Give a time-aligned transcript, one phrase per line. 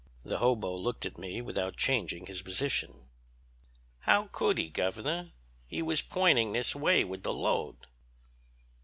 [0.25, 3.11] "The hobo looked at me without changing his position.
[3.99, 5.33] "'How could he, Governor;
[5.67, 7.85] he was pointin' this way with the load?'